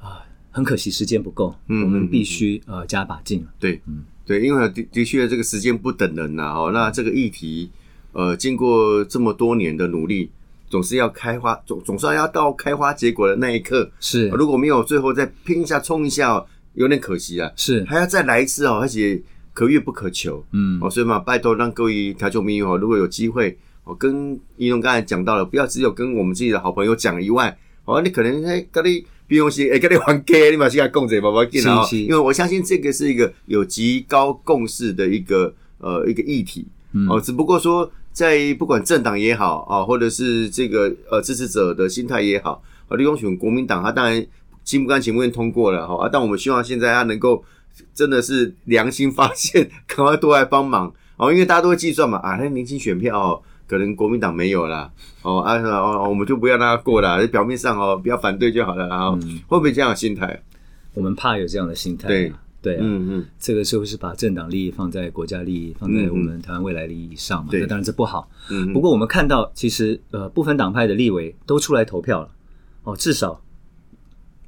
[0.00, 3.46] 啊，很可惜时间不够，嗯我们必须呃加把劲。
[3.60, 4.04] 对，嗯。
[4.26, 7.70] 对，因为的的确这个时间不等人呐、哦，那这个议题，
[8.12, 10.30] 呃，经过这么多年的努力，
[10.68, 13.90] 总是要开花，总总算要到开花结果的那一刻。
[14.00, 14.28] 是。
[14.28, 19.18] 如果没有最后再拼一下冲一下、哦，有点可惜啊，是，还要再来一次哦，而且
[19.54, 20.44] 可遇不可求。
[20.52, 20.78] 嗯。
[20.82, 27.56] 哦，所以嘛，拜托让各位调球迷哦，如果有机会，哦，跟一龙刚才讲到了，不要只有跟我们自己的好朋友讲以外，
[27.88, 31.96] 哦，你可能哎，跟你比用是哎，跟你还给，你把现在供着宝宝进来哦，是。
[31.96, 36.66] 是因为我相信这个是一个有极高共识的一个呃一个议题。
[36.92, 37.08] 嗯。
[37.08, 44.26] 哦，只不过说在不管政党也好啊，或者是这个呃支持者的心态也好，啊，利用选国民党，他当然
[44.64, 47.42] 心不甘情不愿通过了哈、啊，但我们希望现在他能够
[47.94, 50.92] 真的是良心发现， 赶快多来帮忙。
[51.16, 54.90] 哦，因为大家都会计算嘛，啊，那年轻选票哦，可能国民党没有啦，
[55.22, 59.38] 哦啊哦，我们就不要让他过了，表面上哦不要反对就好了，然后、嗯。
[59.46, 60.42] 会不会这样的心态？
[60.94, 62.08] 我们怕有这样的心态啊。
[62.08, 62.32] 对。
[62.60, 67.52] 对啊，嗯嗯，这个就是把政党利益放在国家利益，放在我们台湾未来利益以上嘛。
[67.52, 67.60] 对。
[67.60, 68.28] 那当然这不好。
[68.50, 72.28] 嗯不过我们看到，其实呃，部分党派的立委都出来投票了。
[72.82, 73.40] 哦，至少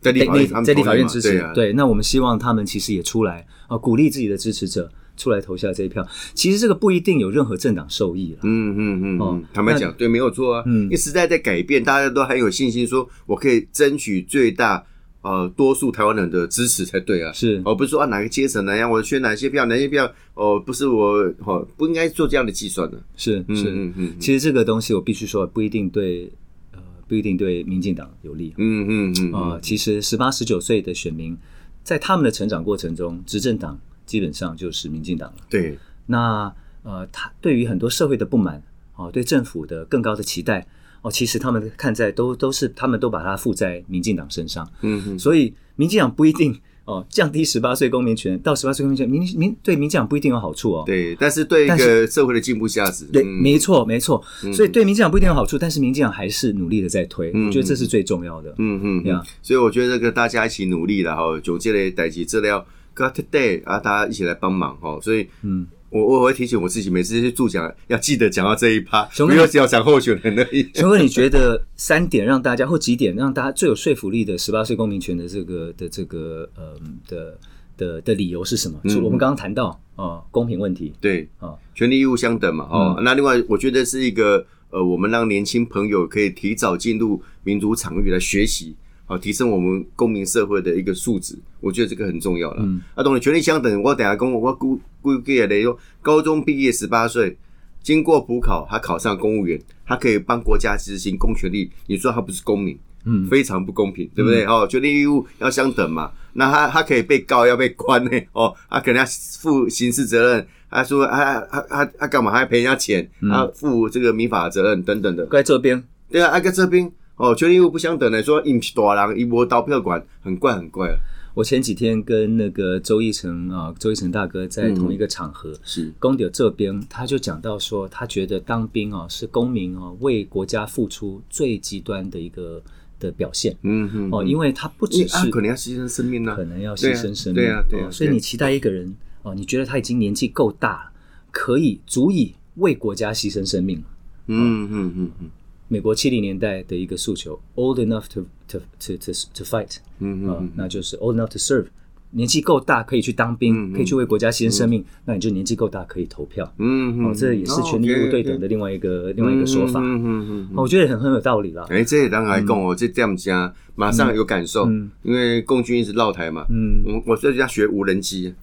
[0.01, 1.41] 在立法院在立法院支持。
[1.55, 6.07] 对，那我们希望他们其实也出来啊，鼓励自己的支持者出来投下这一票。
[6.33, 8.39] 其实这个不一定有任何政党受益了。
[8.45, 10.63] 嗯嗯嗯坦白讲，对，没有错啊。
[10.67, 14.83] 嗯因为时代在改变，大家都很有信心，说我可以争取最大
[15.23, 17.31] 呃多数台湾人的支持才对啊。
[17.33, 22.97] 是而不是说啊哪个阶层哪样我选哪些票，哪些票哦，不是我哦，不应该做这样的计算的。
[22.97, 26.33] 嗯是是，嗯嗯其实这个东西我必须说，不一定对
[26.73, 28.55] 呃不一定对民进党有利。
[28.57, 31.37] 嗯嗯嗯啊、嗯，其实十八十九岁的选民，
[31.83, 33.79] 在他们的成长过程中，执政党
[34.11, 35.37] 基本上就是民进党了。
[35.49, 38.61] 对，那呃，他对于很多社会的不满，
[38.97, 40.67] 哦，对政府的更高的期待，
[41.03, 50.83] 哦，其实他们看在都都是他们都把它附在民进党身上，嗯哼所以民进党不一定哦降低十八岁公民权到十八岁公民权，民民对民进党不一定有好处哦。
[50.85, 54.21] 对，但是对一但个社会的进步价值，对，嗯没错，没错。
[54.53, 58.51] 所以对民进党不一定有好处，但是民进党还是努力的在推，嗯我觉得这是最重要的。
[58.59, 62.67] 嗯嗯对嗯，所以我觉得这个大家一起努力了哈，总结的代际资料
[63.09, 70.69] today 啊，大家一起来帮忙哈，所以嗯，我我会提醒我自己，每次去助讲要记得讲到这一趴，熊哥不要只要讲候选人而已。
[70.75, 76.75] 熊哥，你觉得三点让大家或几 点让大家最有说服力的十八岁公民权的这个的这个呃
[77.09, 77.39] 的
[77.77, 78.79] 的的理由是什么？
[78.85, 80.93] 嗯就我们刚刚谈到哦公平问题。
[81.01, 83.05] 对，啊，权利义务相等嘛，哦，嗯。
[83.05, 88.77] 那另外我觉得是一个呃，我们让年轻朋友可以提早进入民主场域来学习，
[89.11, 92.59] 好、提升我们公民社会的一个素质，我觉得这个很重要了。
[92.61, 97.37] 嗯，啊，当然权利相等，我等下跟我我估估计的说，高中毕业十八岁，
[97.83, 102.79] 经过补考，他考上公务员，他可以帮国家执行公权力，你说他不是公民？
[103.07, 104.45] 嗯非常不公平，对不对？
[104.45, 106.13] 哦，权利义务要相等嘛。
[106.35, 108.11] 那他他可以被告，要被关呢。
[108.33, 109.07] 哦，他可能要
[109.41, 110.47] 负刑事责任。
[110.71, 112.31] 他说他他他他干嘛？
[112.31, 113.11] 还要赔人家钱？
[113.23, 115.25] 他负这个民法责任等等的。
[115.29, 120.97] 在这边对啊，啊在这边哦，权利义务不相等的，说一大人一波刀票管，很怪很怪啊。
[121.35, 132.63] 我前几天跟那个周一成啊，周一成大哥在同一个场合，是，公牛这边他就讲到说，他觉得当兵啊是公民啊为国家付出最极端的一个
[132.99, 133.55] 的表现。
[133.65, 140.93] 嗯哼哦，因为他不只啊，是可能要牺牲生命呢、可能要牺牲生命，对啊对啊对啊哦所以你期待一个人哦，你觉得他已经年纪够大了，
[141.31, 143.85] 可以足以为国家牺牲生命了。
[144.29, 145.31] 嗯嗯嗯嗯
[145.73, 150.51] 美国七零年代的一个诉求，old enough to to to to to fight，啊、嗯嗯。
[150.57, 151.67] 那就是 old enough to serve，
[152.11, 153.73] 年纪够大可以去当兵，嗯嗯。
[153.73, 156.53] 可以去为国家牺牲生命，那你就年纪够大可以投票。
[156.59, 159.79] 嗯嗯，哦，这也是权利义务对等的另外一个、另外一个说法。
[159.79, 160.49] 嗯嗯嗯嗯。
[160.57, 161.65] 哦我觉得很很有道理啦。
[161.71, 164.91] 哎、这当然来讲哦，这这样讲，马上有感受，嗯。
[165.05, 168.35] 因为共军一直绕台嘛，嗯，我我在家学无人机，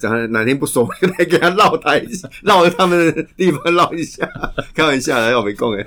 [0.00, 4.30] 然后哪天不熟来给他绕台一下，绕着他们的地方绕一下，
[4.72, 5.84] 开玩笑的，我没空哎，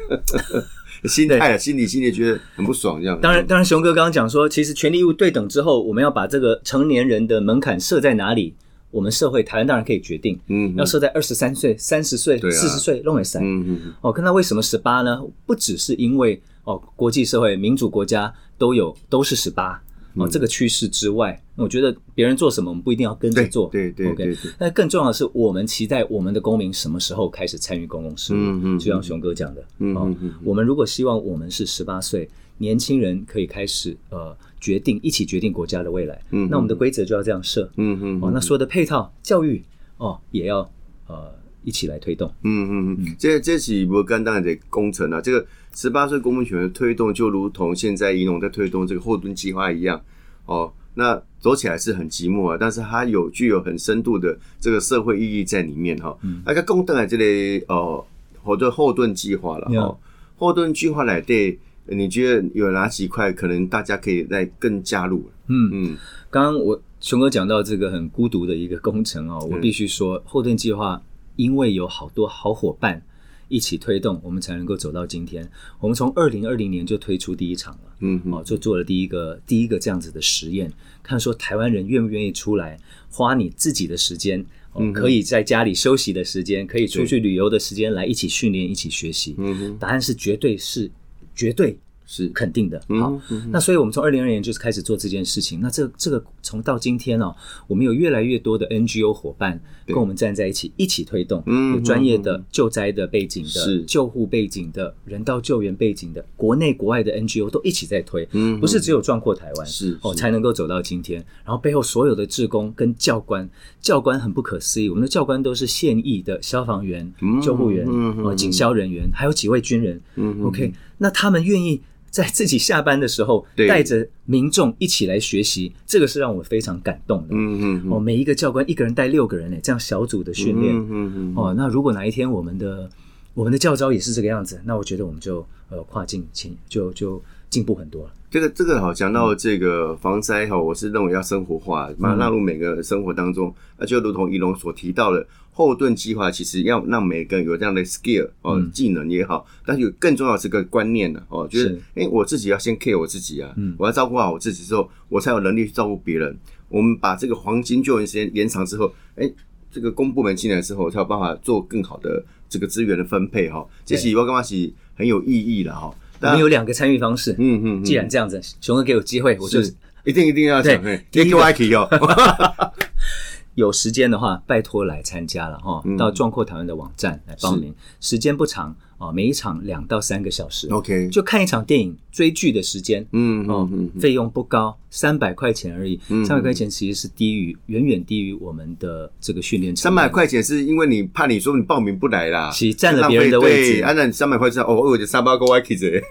[1.08, 3.20] 心态啊，心理心里觉得很不爽这样。
[3.22, 8.54] 当然，当然，熊哥刚刚讲说，其实权利义务对等之后，我们要把这个成年人的门槛设在哪里？
[8.92, 13.42] 我们社会台湾当然可以决定，嗯，要设在二十三岁、三十岁、四十岁弄也三。
[13.42, 15.22] 嗯嗯嗯哦，看他为什么十八呢？
[15.46, 19.82] 不只是因为哦，国际社会民主国家都有都是十八
[20.16, 23.70] 嗯哦，这个趋势之外，我觉得别人做什么，我们不一定要跟着对做。
[23.70, 28.38] 对对对对那更重要的是，我们期待我们的公民什么时候开始参与公共事务？
[28.38, 37.70] 嗯嗯就像熊哥讲的，嗯嗯我们如果希望我们是十八岁年轻人可以开始呃决定一起决定国家的未来，嗯那我们的规则就要这样设。
[37.78, 39.64] 嗯嗯哦，那所有的配套教育
[39.98, 40.70] 哦也要
[41.08, 41.32] 呃
[41.64, 42.32] 一起来推动。
[42.44, 45.22] 嗯嗯嗯，这这是不简单的工程啊。
[45.22, 50.02] 这个十八岁公民权的推动，就如同现在宜农在推动这个后盾计划一样
[50.46, 50.72] 哦。
[50.94, 56.18] 那走起来是很寂寞啊，但是它有具有很深度的这个社会意义在里面哈。
[56.46, 58.06] 那个公灯的这类哦，
[58.44, 59.98] 或者后盾计划了哈。
[60.36, 65.30] 后盾计划来对，你觉得有哪几块可能大家可以再更加入？
[65.48, 65.98] 嗯，嗯
[66.30, 71.02] 刚刚我熊哥讲到这个很孤独的一个工程哦，我嗯必须说后盾计划
[71.42, 73.04] 因为有好多好伙伴
[73.48, 75.50] 一起推动，我们才能够走到今天。
[75.80, 77.96] 我们从二零二零年就推出第一场了。
[78.02, 84.46] 嗯嗯哦，就做了第一个第一个这样子的实验，看说台湾人愿不愿意出来花你自己的时间，
[84.94, 89.34] 可以在家里休息的时间，可以出去旅游的时间来一起训练、一起学习。
[89.40, 90.90] 嗯哼，答案是绝对是
[91.36, 92.82] 绝对是肯定的。
[92.90, 95.60] 嗯好嗯，那所以我们从二零二年就是开始做这件事情。
[95.60, 97.36] 那这这个从到今天哦，
[97.68, 101.44] 我们有越来越多的 NGO 伙伴跟我们站在一起，一起推动。
[101.46, 108.28] 嗯有专业的嗯救灾的背景的、救护背景的、人道救援背景的，国内国外的 NGO 都一起在推。
[108.32, 111.24] 嗯不是只有壮阔台湾是哦，才能够走到今天。
[111.46, 113.50] 然后背后所有的志工跟教官，
[113.80, 120.02] 教官很不可思议，我们的教官都是现役的消防员、嗯救护员、哦警消人员，还有几位军人。
[120.44, 127.30] OK，那他们愿意在自己下班的时候对带着民众一起来学习，这个是让我非常感动的。
[127.32, 130.76] 嗯嗯哦，每一个教官一个人带六个人呢，这样小组的训练。
[130.76, 132.90] 嗯嗯嗯哦，那如果哪一天我们的
[133.34, 137.20] 我们的教招也是这个样子，那我觉得我们就呃跨境前就就
[137.50, 138.12] 进步很多了。
[138.32, 143.54] 这个这个好，讲到这个防灾哈，我是认为要生活化，把它纳入每个生活当中。
[143.78, 156.34] 那就如同仪龙所提到的，后盾计划其实要让每个人有这样的 skill 哦，嗯技能也好，但是有更重要的是个观念呢哦，就是是哎，我自己要先 care 我自己啊嗯，我要照顾好我自己之后，我才有能力去照顾别人。
[156.70, 159.30] 我们把这个黄金救援时间延长之后，哎，
[159.70, 163.68] 这个公部门进来之后，才有办法做更好的这个资源的分配哈。
[163.84, 165.94] 这是我干嘛是很有意义的哈。
[166.22, 167.34] 我们有两个参与方式。
[167.34, 167.84] 嗯嗯，嗯。
[167.84, 169.60] 既然这样子，熊哥给我机会，我就
[170.04, 171.88] 一定一定要讲，对嘿别给我 IK 哦。
[173.56, 175.98] 有时间的话，拜托来参加了哈，嗯。
[175.98, 183.06] 到壮阔台湾的网站来报名，时间不长啊，每一场两到三个小时 OK，就看一场电影追剧的时间。
[183.14, 186.00] 嗯哦嗯，嗯，费用不高，三百块钱而已。
[186.10, 189.76] 嗯三百块钱其实是低于远远低于我们的这个训练。
[189.76, 196.04] 三百块钱是因为你怕你说你报名不来啦，是占了别人的位置对啊，那你三百块钱哦，我就三百个 Y K 子，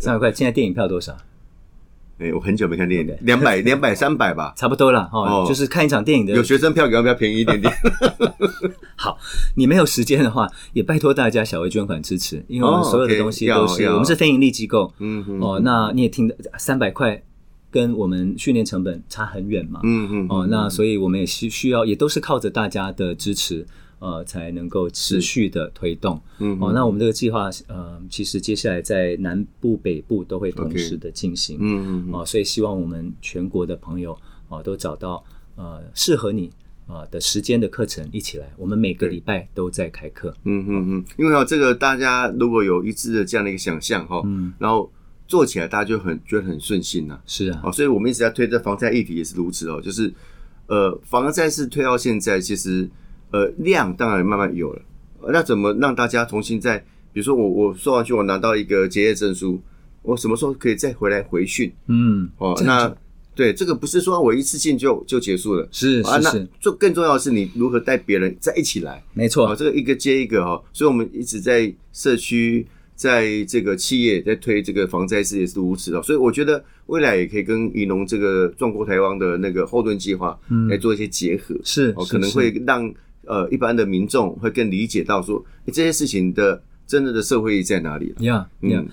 [0.00, 1.14] 三百块，现在电影票多少？
[2.18, 4.52] 哎，我很久没看电影两百 两百三百吧。
[4.56, 7.72] 差不多了哦哦，就是看一场电影的有学生票给要不要便宜一点点？
[8.96, 9.16] 好，
[9.56, 14.92] 你没有时间的话，也拜托大家小额捐款支持，因为我们哦所有的东西都是、我们是非盈利机构。
[14.98, 17.22] 嗯嗯哦，那你也听的三百块
[17.70, 19.80] 跟我们训练成本差很远嘛。
[19.84, 23.64] 嗯嗯哦，那所以我们也需需要，也都是靠着大家的支持，
[23.98, 26.20] 呃，才能够持续的推动。
[26.38, 31.58] 嗯哦，那我们这个计划，呃，其实接下来在南部、北部都会同时的进行。
[31.60, 34.16] 嗯嗯哦，所以希望我们全国的朋友
[34.48, 35.24] 哦都找到
[35.56, 36.48] 呃适合你
[36.86, 38.52] 啊、呃的时间的课程一起来。
[38.56, 40.32] 我们每个礼拜都在开课。
[40.44, 44.90] 嗯嗯嗯，因为哦，这个大家如果有一致的这样的一个想象哈，嗯，然后
[45.26, 47.20] 做起来大家就很觉得很顺心呐。
[47.26, 50.12] 是啊，哦，所以我们一直在推这防灾议题也是如此哦，就是
[50.68, 52.88] 呃，防灾是推到现在，其实
[53.30, 54.82] 呃量当然慢慢有了，
[55.20, 56.78] 呃那怎么让大家重新再，
[57.12, 59.60] 比如说我我说完去，我拿到一个结业证书，
[60.02, 61.72] 我什么时候可以再回来回训？
[61.86, 62.94] 嗯，哦，那
[63.34, 65.68] 对这个不是说我一次性就就结束了。
[65.70, 66.38] 是啊，那是。
[66.38, 80.66] 是是，最更重要的是你如何带别人再一起来，哦，没错，这个一个接一个哈、哦，所以我们一直在社区，在这个企业在推这个防灾事也是如此的，所以我觉得未来也可以跟宜农这个壮国台湾的那个后盾计划嗯。
[80.66, 82.92] 来做一些结合，是哦，是可能会让
[83.28, 88.16] 呃一般的民众会更理解到说诶这些事情的真正的社会意义在哪里了。
[88.24, 88.80] 呀呀。
[88.80, 88.88] 嗯，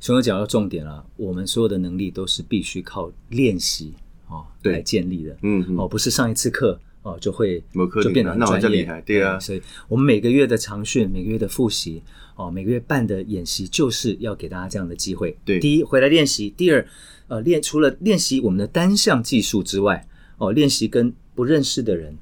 [0.00, 3.92] 熊哥讲到重点了，我们所有的能力都是必须靠练习
[4.28, 5.36] 哦来建立的。
[5.42, 5.78] 嗯嗯。
[5.78, 7.62] 哦，不是上一次课哦就会
[8.02, 9.38] 就变得很那好专业，厉害对啊。
[9.38, 12.02] 所以我们每个月的长训，每个月的复习，
[12.36, 15.36] 哦，每个月办的演习，就是要给大家这样的机会。
[15.44, 15.60] 对。
[15.60, 16.86] 第一回来练习，第二，
[17.28, 20.06] 呃，练除了练习我们的单项技术之外，
[20.38, 22.16] 哦，练习跟不认识的人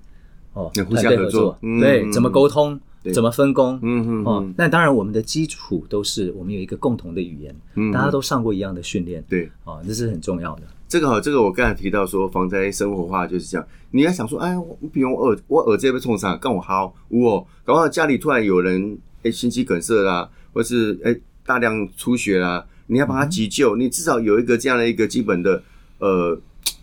[0.54, 2.78] 哦，要互团队合相合作嗯对，嗯怎么沟通，
[3.12, 9.50] 怎么分工，嗯嗯哦嗯，那当然我们的基础都是我们有一个共同的语言，嗯大家都上过一样的训练，对。
[9.64, 10.62] 哦，这是很重要的。
[10.86, 13.66] 这个好，这个我刚才提到说防灾生活化就是这样。
[13.92, 25.62] 你要想说，哎，我比如我耳我耳这被冲上，干我好，我搞不好家里突然有人哎心肌梗塞啦，或是哎大量出血啦，你要帮他急救，你至少有一个这样的一个基本的
[25.98, 26.38] 呃。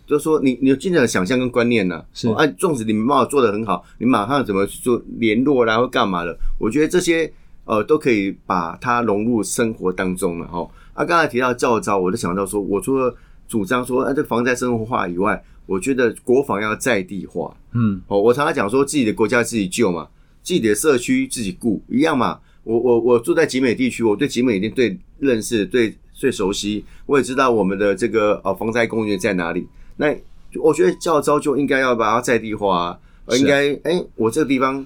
[0.09, 6.35] 就是说你，你有尽量的想象跟观念呐、是哦啊，纵使你们帮我做的很好，你马上怎么去做联络啦，或干嘛的？
[6.57, 7.31] 我觉得这些
[7.65, 10.67] 呃都可以把它融入生活当中了哈。
[10.95, 13.15] 啊，刚才提到教招，我就想到说，我除了
[13.47, 17.55] 主张说，啊、这个防灾生活化以外，我觉得国防要在地化。
[17.73, 20.07] 嗯，哦，我常常讲说，自己的国家自己救嘛，
[20.41, 22.39] 自己的社区自己顾，一样嘛。
[22.63, 29.67] 我我我住在集美地区，我对集美一定最认识、最最熟悉，我也知道我们的这个呃防灾公园在哪里。
[29.99, 30.15] 那
[30.61, 32.97] 我觉得教招就应该要把它在地化、
[33.37, 34.85] 应该哎、我这个地方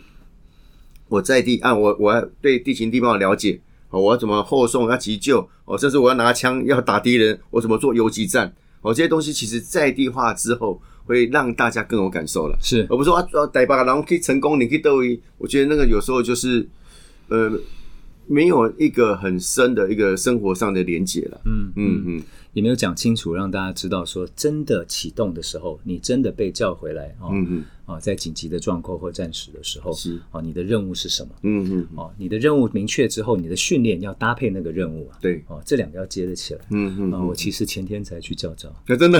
[1.07, 12.57] 我在地啊，我我要对地形地貌了解，哦，我要怎么后送，要急救，哦，甚至我要拿枪要打敌人，我怎么做游击战，哦，这些东西其实在地化之后，会让大家更有感受了。
[12.59, 15.21] 是而不是说啊，呃逮把然后可以成功，你可以斗一。
[15.37, 16.67] 我觉得那个有时候就是，
[17.27, 17.51] 呃，
[18.25, 21.41] 没有一个很深的一个生活上的连结了。
[21.45, 22.23] 嗯嗯嗯，
[22.53, 27.65] 也没有讲清楚，让大家知道说，真的启动的时候，你真的被叫回来啊，嗯嗯。
[27.85, 30.17] 哦，在紧急的状况或战时的时候，是。
[30.31, 31.29] 哦，你的任务是什么？
[31.41, 36.61] 嗯嗯，哦，你的任务明确之后，你的训练要搭配那个任务啊，对，哦，这两个要接得起来。
[36.69, 39.19] 嗯嗯啊、我其实前天才去教招，那真的，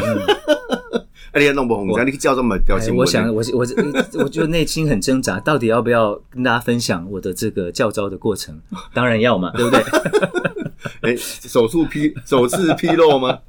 [1.34, 8.58] 哎， 你弄不红，你叫这么掉哎新闻呢，我想，我我我就内心很挣扎，到底要不要跟大家分享我的这个教招的过程？
[8.94, 9.84] 当然要嘛，对不对？
[11.02, 13.40] 哎，手术披首次披露吗？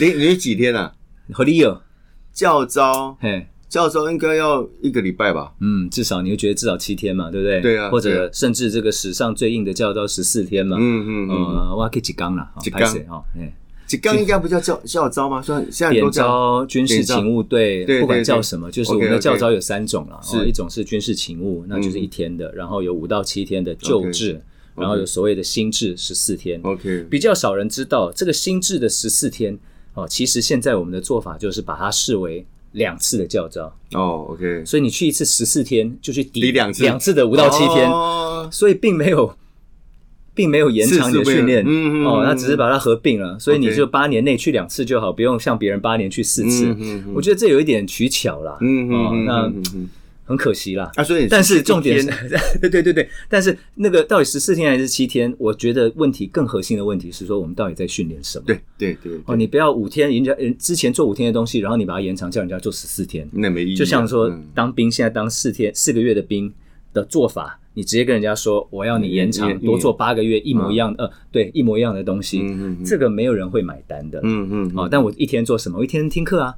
[0.00, 0.92] 你你是几天啊？
[1.32, 1.80] 何理有？
[2.32, 5.52] 教招嘿，教招应该要一个礼拜吧？
[5.60, 7.60] 嗯，至少你会觉得至少七天嘛，对不对？
[7.60, 10.76] 对啊或者甚至这个史上最硬的教招十四天嘛。
[10.80, 13.22] 嗯嗯嗯，呃，我可以几缸了，几缸拍谁哈？
[13.38, 13.52] 哎，
[13.86, 15.40] 这刚应该不叫教教招吗？
[15.40, 20.18] 虽然现在很点多叫招军事勤务队不管对叫什么，就是我们的教招有三种了。
[20.22, 24.42] 是哦，一种是军事勤务，那就是一天的，然后有五到七天的旧制，
[24.76, 26.60] 然后有所谓的心智十四天。
[26.62, 29.58] OK，比较少人知道这个心智的十四天
[29.94, 36.82] 哦，其实现在我们的做法就是把它视为两次的教招，哦，OK，所以你去一次十四天就去抵抵两次。
[36.82, 38.48] 两次的五到七天，哦。
[38.52, 39.36] 所以并没有。
[40.36, 46.76] 并没有延长你的训练，哦，嗯那只是把它合并了，所以你就八年内去两次就好，不用像别人八年去四次。
[47.14, 49.52] 我觉得这有一点取巧啦，哦，嗯嗯嗯那
[50.24, 50.90] 很可惜啦。
[50.96, 52.06] 啊，所以但是重点是，
[52.60, 55.32] 对对对对，但是那个到底十四天还是七天？
[55.38, 58.44] 我觉得问题更核心的问题是说，我们到底在训练什么？
[58.46, 66.52] 对对对哦，你不要五天，人家人之前做五天的东西，然后你把它延长，叫人家做十四天，那没意义啊，就像说嗯当兵，现在当四天四个月的兵
[66.92, 72.42] 的做法，你直接跟人家说我要你延长多做八个月，一模一样的，呃，对，一模一样的东西
[72.84, 74.20] 这个没有人会买单的。
[74.22, 75.78] 嗯嗯，哦，但我一天做什么？
[75.78, 76.54] 我一天听课啊，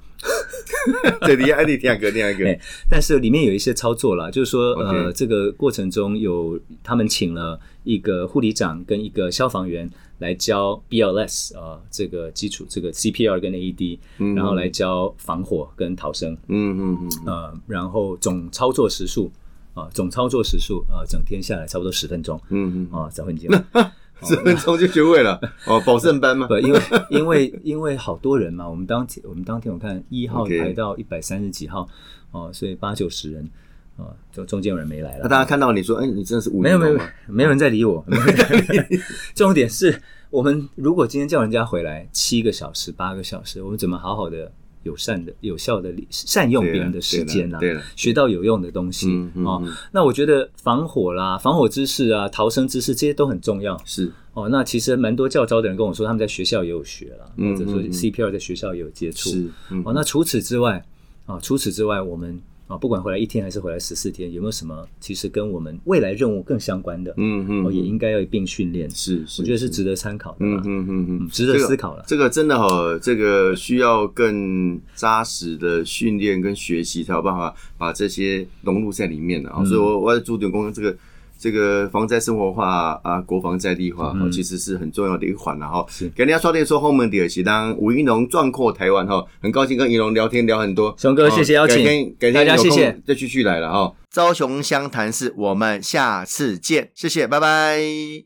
[1.26, 13.98] 对，你爱你听个，听个哎，但是里面有一些操作啦，就是说，呃这个过程中有他们请了一个护理长跟一个消防员来教 BLS 呃，这个基础这个 CPR 跟 AED，
[14.34, 19.30] 然后来教防火跟逃生，嗯嗯嗯，呃，然后总操作时数
[19.74, 22.40] 啊、总操作时数呃，整天下来差不多十分钟。
[22.48, 23.46] 嗯嗯，啊，早会节
[24.24, 31.88] 十分钟就学会了 哦，保证班嘛不，，因为因为因为好多人嘛，我们当天我们当天我看一号排到一百三十几号
[32.32, 33.48] 哦，所以八九十人
[33.96, 35.20] 哦，就中间有人没来了。
[35.22, 36.98] 那大家看到你说，哎，你真的是五没有没有？
[37.26, 38.02] 没有人在理我。
[38.06, 38.22] 没有
[39.34, 40.00] 重点是
[40.30, 44.50] 我们如果今天叫人家回来七个小时、八个小时，我们怎么好好的、
[44.86, 49.74] 友善的、有效的利善用别人的时间啊对了对了，学到有用的东西嗯嗯哦嗯。
[49.92, 54.48] 那我觉得防火啦、防火知识啊、逃生知识这些都很重要是，哦。
[54.48, 59.30] 那其实蛮多教招的人跟我说，他们在学校也有学了，嗯或者说 CPR 在学校也有接触。
[59.30, 60.84] 是，嗯哦，那除此之外
[61.26, 67.14] 啊，除此之外，我们啊，不管回来一天还是回来十四天，有没有什么其实跟我们未来任务更相关的？
[67.16, 68.90] 嗯嗯哦，也应该要一并训练。
[68.90, 70.62] 是是，我觉得是值得参考的啦。
[70.64, 72.24] 嗯嗯嗯嗯，值得思考了这个。
[72.24, 79.56] 这个真的哈，这个需要更扎实的训练跟学习，才有办法把这些融入在里面的啊。
[79.60, 80.96] 嗯所以我我在重点公这个。
[81.38, 85.84] 这个防灾生活化啊，国防在地化，嗯其实是很重要的一环了哈。
[85.88, 90.94] 是给大家说点说后面第二期，当吴一龙壮阔台湾哈，很高兴跟一龙聊天聊很多。
[90.98, 91.84] 熊哥哦谢谢邀请
[92.18, 93.92] 改天大家谢谢再继续来了哈。
[94.10, 98.06] 朝雄湘潭市，我们下次见，谢谢，拜拜。